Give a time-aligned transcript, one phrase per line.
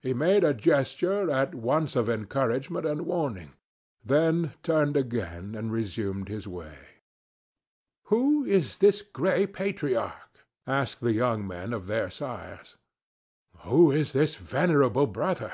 [0.00, 3.52] He made a gesture at once of encouragement and warning,
[4.02, 6.78] then turned again and resumed his way.
[8.04, 12.78] "Who is this gray patriarch?" asked the young men of their sires.
[13.58, 15.52] "Who is this venerable brother?"